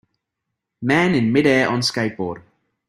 Man 0.81 1.13
in 1.13 1.31
midair 1.31 1.69
on 1.69 1.81
skateboard 1.81 2.41